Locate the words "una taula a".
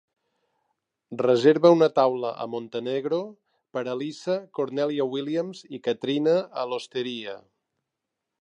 1.75-2.47